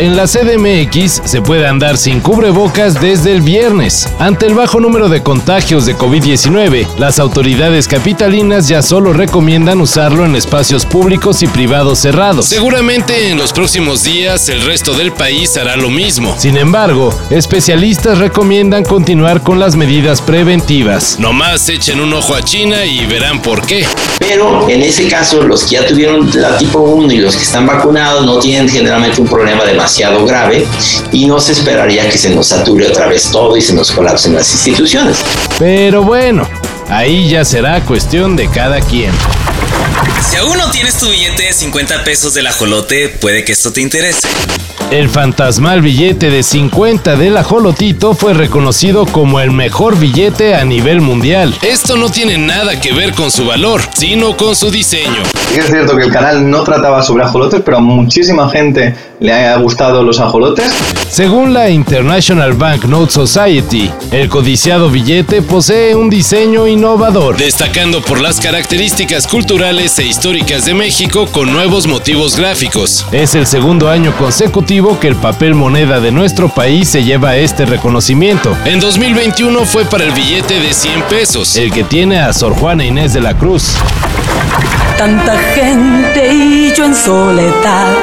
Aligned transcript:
En 0.00 0.16
la 0.16 0.24
CDMX 0.24 1.20
se 1.26 1.42
puede 1.42 1.66
andar 1.66 1.98
sin 1.98 2.20
cubrebocas 2.20 2.98
desde 3.02 3.32
el 3.32 3.42
viernes. 3.42 4.08
Ante 4.18 4.46
el 4.46 4.54
bajo 4.54 4.80
número 4.80 5.10
de 5.10 5.22
contagios 5.22 5.84
de 5.84 5.94
COVID-19, 5.94 6.86
las 6.96 7.18
autoridades 7.18 7.86
capitalinas 7.86 8.66
ya 8.66 8.80
solo 8.80 9.12
recomiendan 9.12 9.78
usarlo 9.82 10.24
en 10.24 10.36
espacios 10.36 10.86
públicos 10.86 11.42
y 11.42 11.48
privados 11.48 11.98
cerrados. 11.98 12.46
Seguramente 12.46 13.28
en 13.28 13.36
los 13.36 13.52
próximos 13.52 14.02
días 14.02 14.48
el 14.48 14.62
resto 14.62 14.94
del 14.94 15.12
país 15.12 15.54
hará 15.58 15.76
lo 15.76 15.90
mismo. 15.90 16.34
Sin 16.38 16.56
embargo, 16.56 17.12
especialistas 17.28 18.16
recomiendan 18.16 18.84
continuar 18.84 19.42
con 19.42 19.60
las 19.60 19.76
medidas 19.76 20.22
preventivas. 20.22 21.18
Nomás 21.18 21.68
echen 21.68 22.00
un 22.00 22.14
ojo 22.14 22.34
a 22.34 22.42
China 22.42 22.86
y 22.86 23.04
verán 23.04 23.42
por 23.42 23.66
qué. 23.66 23.84
Pero 24.18 24.66
en 24.66 24.80
ese 24.80 25.08
caso, 25.08 25.42
los 25.42 25.64
que 25.64 25.72
ya 25.72 25.86
tuvieron 25.86 26.30
la 26.40 26.56
tipo 26.56 26.78
1 26.78 27.12
y 27.12 27.18
los 27.18 27.36
que 27.36 27.42
están 27.42 27.66
vacunados 27.66 28.24
no 28.24 28.38
tienen 28.38 28.66
generalmente 28.66 29.20
un 29.20 29.28
problema 29.28 29.62
de 29.66 29.74
demasiado 29.90 30.24
grave 30.24 30.64
y 31.10 31.26
no 31.26 31.40
se 31.40 31.50
esperaría 31.50 32.08
que 32.08 32.16
se 32.16 32.30
nos 32.30 32.46
sature 32.46 32.86
otra 32.86 33.08
vez 33.08 33.28
todo 33.32 33.56
y 33.56 33.60
se 33.60 33.74
nos 33.74 33.90
colapsen 33.90 34.34
las 34.34 34.52
instituciones. 34.52 35.18
Pero 35.58 36.04
bueno, 36.04 36.48
ahí 36.88 37.28
ya 37.28 37.44
será 37.44 37.80
cuestión 37.80 38.36
de 38.36 38.48
cada 38.48 38.80
quien. 38.80 39.10
Si 40.30 40.36
aún 40.36 40.56
no 40.58 40.70
tienes 40.70 40.96
tu 40.96 41.10
billete 41.10 41.42
de 41.42 41.52
50 41.52 42.04
pesos 42.04 42.34
del 42.34 42.46
ajolote, 42.46 43.08
puede 43.08 43.44
que 43.44 43.50
esto 43.50 43.72
te 43.72 43.80
interese. 43.80 44.28
El 44.90 45.08
fantasmal 45.08 45.82
billete 45.82 46.30
de 46.30 46.42
50 46.42 47.14
del 47.14 47.36
ajolotito 47.36 48.12
fue 48.12 48.34
reconocido 48.34 49.06
como 49.06 49.38
el 49.38 49.52
mejor 49.52 49.96
billete 49.96 50.56
a 50.56 50.64
nivel 50.64 51.00
mundial. 51.00 51.54
Esto 51.62 51.94
no 51.96 52.08
tiene 52.08 52.38
nada 52.38 52.80
que 52.80 52.92
ver 52.92 53.14
con 53.14 53.30
su 53.30 53.44
valor, 53.44 53.82
sino 53.94 54.36
con 54.36 54.56
su 54.56 54.68
diseño. 54.68 55.22
Es 55.56 55.66
cierto 55.66 55.96
que 55.96 56.02
el 56.02 56.12
canal 56.12 56.50
no 56.50 56.64
trataba 56.64 57.04
sobre 57.04 57.22
ajolotes, 57.22 57.60
pero 57.64 57.76
a 57.76 57.80
muchísima 57.80 58.48
gente 58.48 58.96
le 59.20 59.32
ha 59.32 59.56
gustado 59.58 60.02
los 60.02 60.18
ajolotes. 60.18 60.72
Según 61.08 61.52
la 61.52 61.70
International 61.70 62.54
Banknote 62.54 63.12
Society, 63.12 63.90
el 64.10 64.28
codiciado 64.28 64.90
billete 64.90 65.42
posee 65.42 65.94
un 65.94 66.08
diseño 66.08 66.66
innovador, 66.66 67.36
destacando 67.36 68.00
por 68.00 68.20
las 68.20 68.40
características 68.40 69.26
culturales 69.26 69.98
e 69.98 70.04
históricas 70.04 70.64
de 70.64 70.74
México 70.74 71.26
con 71.30 71.52
nuevos 71.52 71.86
motivos 71.86 72.36
gráficos. 72.36 73.06
Es 73.12 73.34
el 73.34 73.46
segundo 73.46 73.90
año 73.90 74.16
consecutivo 74.16 74.79
que 74.80 75.08
el 75.08 75.16
papel 75.16 75.54
moneda 75.54 76.00
de 76.00 76.10
nuestro 76.10 76.48
país 76.48 76.88
se 76.88 77.04
lleva 77.04 77.36
este 77.36 77.66
reconocimiento. 77.66 78.56
En 78.64 78.80
2021 78.80 79.66
fue 79.66 79.84
para 79.84 80.04
el 80.04 80.12
billete 80.12 80.58
de 80.58 80.72
100 80.72 81.02
pesos, 81.02 81.56
el 81.56 81.70
que 81.70 81.84
tiene 81.84 82.18
a 82.18 82.32
Sor 82.32 82.54
Juana 82.54 82.82
Inés 82.82 83.12
de 83.12 83.20
la 83.20 83.36
Cruz. 83.36 83.74
Tanta 84.96 85.36
gente 85.54 86.32
y 86.32 86.72
yo 86.74 86.86
en 86.86 86.94
soledad. 86.94 87.94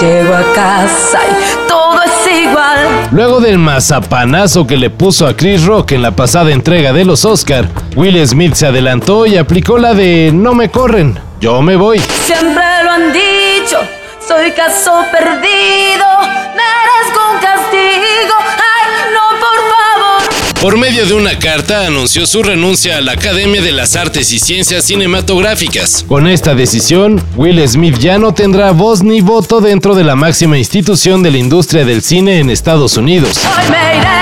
Llego 0.00 0.34
a 0.34 0.42
casa 0.54 1.20
y 1.28 1.68
todo 1.68 2.00
es 2.02 2.44
igual. 2.44 3.08
Luego 3.10 3.40
del 3.40 3.58
mazapanazo 3.58 4.66
que 4.66 4.78
le 4.78 4.88
puso 4.88 5.26
a 5.26 5.36
Chris 5.36 5.64
Rock 5.64 5.92
en 5.92 6.00
la 6.00 6.12
pasada 6.12 6.50
entrega 6.50 6.94
de 6.94 7.04
los 7.04 7.26
Oscar, 7.26 7.68
Will 7.94 8.26
Smith 8.26 8.54
se 8.54 8.66
adelantó 8.66 9.26
y 9.26 9.36
aplicó 9.36 9.76
la 9.76 9.92
de 9.92 10.30
no 10.32 10.54
me 10.54 10.70
corren, 10.70 11.18
yo 11.40 11.60
me 11.60 11.76
voy. 11.76 11.98
Siempre 12.24 12.64
lo 12.84 12.90
han 12.90 13.12
dicho, 13.12 13.78
soy 14.26 14.52
caso 14.52 15.04
perdido, 15.10 16.06
merezco 16.54 17.20
un 17.32 17.38
castigo. 17.40 18.34
Ay, 18.38 19.12
no, 19.12 19.40
por 19.40 19.56
favor. 19.72 20.60
Por 20.60 20.76
medio 20.76 21.06
de 21.06 21.14
una 21.14 21.38
carta 21.38 21.86
anunció 21.86 22.26
su 22.26 22.42
renuncia 22.42 22.98
a 22.98 23.00
la 23.00 23.12
Academia 23.12 23.62
de 23.62 23.72
las 23.72 23.96
Artes 23.96 24.32
y 24.32 24.38
Ciencias 24.38 24.84
Cinematográficas. 24.84 26.04
Con 26.06 26.26
esta 26.26 26.54
decisión, 26.54 27.22
Will 27.36 27.66
Smith 27.68 27.98
ya 27.98 28.18
no 28.18 28.32
tendrá 28.32 28.70
voz 28.72 29.02
ni 29.02 29.20
voto 29.20 29.60
dentro 29.60 29.94
de 29.94 30.04
la 30.04 30.14
máxima 30.14 30.58
institución 30.58 31.22
de 31.22 31.30
la 31.30 31.38
industria 31.38 31.84
del 31.84 32.02
cine 32.02 32.38
en 32.38 32.50
Estados 32.50 32.96
Unidos. 32.96 33.38
Hoy 33.44 33.70
me 33.70 33.98
iré 33.98 34.21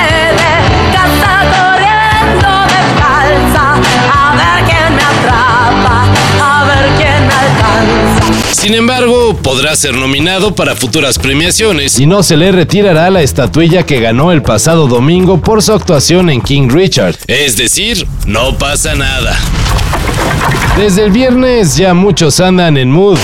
Sin 8.61 8.75
embargo, 8.75 9.35
podrá 9.43 9.75
ser 9.75 9.95
nominado 9.95 10.55
para 10.55 10.77
futuras 10.77 11.19
premiaciones. 11.19 11.99
Y 11.99 12.05
no 12.05 12.23
se 12.23 12.37
le 12.37 12.53
retirará 12.53 13.09
la 13.09 13.23
estatuilla 13.23 13.87
que 13.87 14.01
ganó 14.01 14.33
el 14.33 14.43
pasado 14.43 14.87
domingo 14.87 15.41
por 15.41 15.63
su 15.63 15.73
actuación 15.73 16.29
en 16.29 16.43
King 16.43 16.69
Richard. 16.69 17.17
Es 17.27 17.57
decir, 17.57 18.07
no 18.27 18.59
pasa 18.59 18.95
nada. 18.95 19.35
Desde 20.77 21.05
el 21.05 21.11
viernes 21.11 21.79
ya 21.79 21.95
muchos 21.95 22.39
andan 22.39 22.77
en 22.77 22.91
mood. 22.93 23.19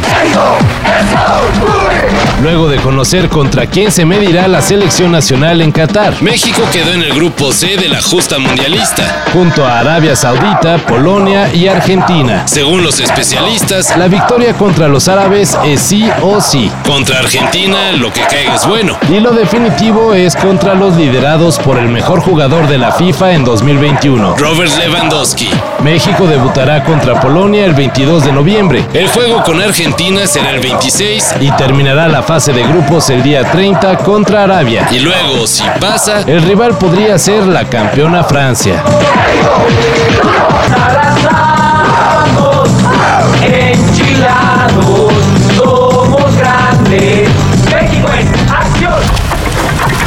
Luego 2.43 2.69
de 2.69 2.77
conocer 2.77 3.29
contra 3.31 3.67
quién 3.67 3.91
se 3.91 4.05
medirá 4.05 4.47
la 4.47 4.61
selección 4.61 5.11
nacional 5.11 5.63
en 5.63 5.73
Qatar. 5.73 6.23
México 6.23 6.63
quedó 6.71 6.93
en 6.93 7.03
el 7.03 7.15
grupo 7.15 7.51
C 7.51 7.77
de 7.79 7.89
la 7.89 8.03
justa 8.03 8.39
mundialista, 8.39 9.25
junto 9.33 9.65
a 9.65 9.79
Arabia 9.81 10.15
Saudita, 10.15 10.77
Polonia 10.87 11.53
y 11.55 11.67
Argentina. 11.67 12.47
Según 12.47 12.83
los 12.83 13.01
especialistas, 13.01 13.97
La 13.97 14.09
victoria 14.09 14.53
contra 14.53 14.87
los 14.89 15.09
árabes 15.09 15.57
es 15.65 15.81
sí 15.81 16.09
o 16.23 16.41
sí. 16.43 16.71
contra 16.87 17.21
Argentina 17.21 17.93
lo 17.93 18.13
que 18.13 18.21
caiga 18.23 18.55
es 18.55 18.67
bueno. 18.67 18.99
Y 19.09 19.21
lo 19.21 19.31
definitivo 19.31 20.13
es 20.13 20.37
contra 20.37 20.75
los 20.75 20.95
liderados 20.97 21.59
por 21.59 21.79
el 21.79 21.89
mejor 21.89 22.21
jugador 22.21 22.69
de 22.69 22.77
la 22.79 22.93
FIFA 22.93 23.33
en 23.33 23.45
2021. 23.45 24.37
Robert 24.37 24.73
Lewandowski. 24.79 25.49
México 25.83 26.27
debutará 26.27 26.85
contra 26.85 27.19
Polonia 27.19 27.65
el 27.65 27.75
22 27.75 28.25
de 28.25 28.33
noviembre 28.33 28.85
El 28.95 29.09
juego 29.09 29.43
con 29.45 29.61
Argentina 29.61 30.27
será 30.27 30.51
el 30.51 30.61
26 30.61 31.35
y 31.41 31.51
terminará 31.53 32.09
la 32.09 32.23
fase 32.26 32.53
de 32.53 32.64
grupos 32.64 33.09
el 33.10 33.22
día 33.22 33.44
30 33.44 33.98
contra 33.98 34.42
Arabia. 34.42 34.88
y 34.91 34.98
luego, 34.98 35.47
si 35.47 35.62
pasa, 35.81 36.22
El 36.26 36.42
rival 36.42 36.76
podría 36.76 37.19
ser 37.19 37.47
la 37.47 37.64
campeona 37.64 38.25
Francia. 38.25 38.82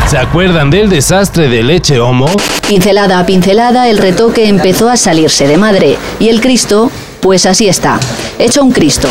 ¿Se 0.07 0.17
acuerdan 0.17 0.69
del 0.69 0.89
desastre 0.89 1.47
de 1.47 1.63
leche 1.63 1.99
homo? 1.99 2.25
Pincelada 2.67 3.19
a 3.19 3.25
pincelada, 3.25 3.87
el 3.87 3.97
retoque 3.97 4.49
empezó 4.49 4.89
a 4.89 4.97
salirse 4.97 5.47
de 5.47 5.57
madre. 5.57 5.97
Y 6.19 6.27
el 6.27 6.41
Cristo, 6.41 6.91
pues 7.21 7.45
así 7.45 7.69
está, 7.69 7.97
hecho 8.39 8.61
un 8.63 8.71
Cristo. 8.71 9.07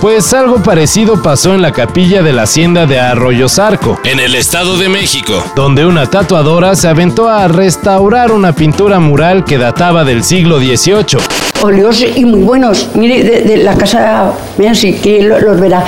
Pues 0.00 0.32
algo 0.34 0.62
parecido 0.62 1.22
pasó 1.22 1.54
en 1.54 1.62
la 1.62 1.72
capilla 1.72 2.22
de 2.22 2.32
la 2.32 2.42
hacienda 2.42 2.86
de 2.86 3.00
Arroyo 3.00 3.48
Zarco, 3.48 3.98
en 4.04 4.20
el 4.20 4.34
Estado 4.34 4.76
de 4.76 4.88
México. 4.88 5.42
donde 5.56 5.84
una 5.86 6.06
tatuadora 6.06 6.76
se 6.76 6.86
aventó 6.88 7.28
a 7.28 7.48
restaurar 7.48 8.30
una 8.30 8.52
pintura 8.52 9.00
mural 9.00 9.44
que 9.44 9.58
databa 9.58 10.04
del 10.04 10.22
siglo 10.22 10.58
XVIII. 10.58 11.18
óleos 11.62 12.04
y 12.14 12.24
muy 12.26 12.42
buenos. 12.42 12.90
Mire, 12.94 13.24
de, 13.24 13.40
de 13.40 13.56
la 13.56 13.74
casa, 13.76 14.30
mira, 14.58 14.74
si 14.74 14.92
lo- 15.22 15.40
los 15.40 15.58
verá, 15.58 15.84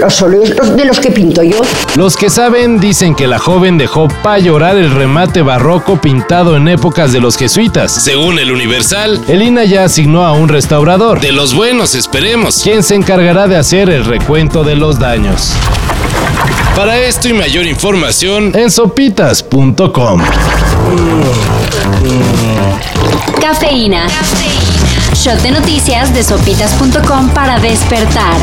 los 0.00 0.20
óleos 0.20 0.50
los- 0.50 0.76
de 0.76 0.84
los 0.84 0.98
que 0.98 1.12
pinto 1.12 1.40
yo. 1.42 1.56
Los 1.94 2.16
que 2.16 2.28
saben 2.28 2.80
dicen 2.80 3.14
que 3.14 3.28
la 3.28 3.38
joven 3.38 3.78
dejó 3.78 4.08
pa' 4.08 4.38
llorar 4.40 4.76
el 4.76 4.90
remate 4.90 5.40
barroco 5.40 6.00
pintado 6.00 6.56
en 6.56 6.66
épocas 6.66 7.12
de 7.12 7.20
los 7.20 7.36
jesuitas. 7.36 7.92
Según 7.92 8.40
el 8.40 8.50
Universal, 8.50 9.20
El 9.28 9.42
INA 9.42 9.64
ya 9.64 9.84
asignó 9.84 10.24
a 10.26 10.32
un 10.32 10.48
restaurador, 10.48 11.20
de 11.20 11.30
los 11.32 11.54
buenos 11.54 11.94
esperemos. 11.94 12.60
quien 12.62 12.82
se 12.82 12.96
encargará 12.96 13.43
de 13.48 13.56
hacer 13.56 13.90
el 13.90 14.04
recuento 14.04 14.64
de 14.64 14.74
los 14.74 14.98
daños. 14.98 15.52
Para 16.74 16.98
esto 16.98 17.28
y 17.28 17.32
mayor 17.32 17.66
información, 17.66 18.52
En 18.54 18.70
sopitas.com. 18.70 20.22
Cafeína. 23.40 24.06
Shot 25.14 25.40
de 25.42 25.50
noticias 25.50 26.14
de 26.14 26.22
sopitas.com 26.22 27.30
para 27.30 27.58
despertar. 27.58 28.36